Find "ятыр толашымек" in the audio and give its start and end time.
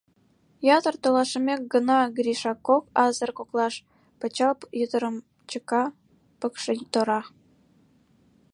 0.75-1.61